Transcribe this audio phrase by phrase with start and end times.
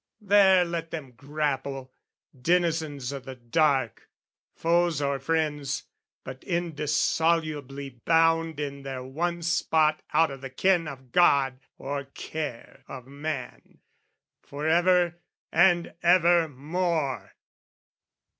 [0.19, 1.93] There let them grapple,
[2.35, 4.09] denizens o' the dark,
[4.55, 5.83] Foes or friends,
[6.23, 12.83] but indissolubly bound, In their one spot out of the ken of God Or care
[12.87, 13.77] of man,
[14.41, 15.19] for ever
[15.51, 17.33] and ever more!